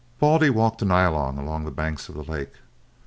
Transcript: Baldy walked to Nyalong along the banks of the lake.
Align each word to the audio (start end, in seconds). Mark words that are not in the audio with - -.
Baldy 0.19 0.49
walked 0.49 0.79
to 0.79 0.85
Nyalong 0.85 1.37
along 1.37 1.63
the 1.65 1.69
banks 1.69 2.09
of 2.09 2.15
the 2.15 2.23
lake. 2.23 2.53